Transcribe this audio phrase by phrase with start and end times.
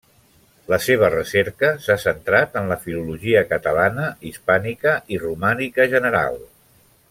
[0.71, 6.45] La seva recerca s'ha centrat en la filologia catalana, hispànica i romànica general.